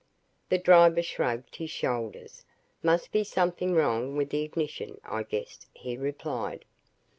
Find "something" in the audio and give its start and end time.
3.23-3.75